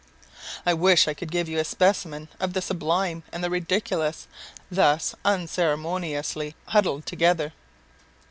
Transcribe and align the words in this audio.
I 0.65 0.73
wish 0.73 1.07
I 1.07 1.13
could 1.13 1.29
give 1.31 1.47
you 1.47 1.59
a 1.59 1.63
specimen 1.63 2.27
of 2.39 2.53
the 2.53 2.61
sublime 2.63 3.21
and 3.31 3.43
the 3.43 3.51
ridiculous, 3.51 4.25
thus 4.71 5.13
unceremoniously 5.23 6.55
huddled 6.65 7.05
together. 7.05 7.53